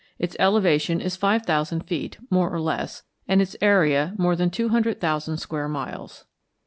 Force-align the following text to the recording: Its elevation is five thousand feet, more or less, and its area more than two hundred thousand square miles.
Its 0.17 0.35
elevation 0.39 0.99
is 0.99 1.15
five 1.15 1.45
thousand 1.45 1.81
feet, 1.83 2.17
more 2.31 2.51
or 2.51 2.59
less, 2.59 3.03
and 3.27 3.39
its 3.39 3.55
area 3.61 4.15
more 4.17 4.35
than 4.35 4.49
two 4.49 4.69
hundred 4.69 4.99
thousand 4.99 5.37
square 5.37 5.67
miles. 5.67 6.25